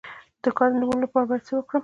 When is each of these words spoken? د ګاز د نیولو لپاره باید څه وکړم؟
د 0.43 0.45
ګاز 0.57 0.71
د 0.73 0.77
نیولو 0.81 1.03
لپاره 1.05 1.25
باید 1.29 1.43
څه 1.47 1.53
وکړم؟ 1.55 1.79